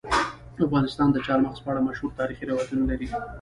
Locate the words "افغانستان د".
0.65-1.17